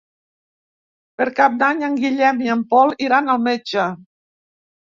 [1.19, 3.87] Per Cap d'Any en Guillem i en Pol iran al metge.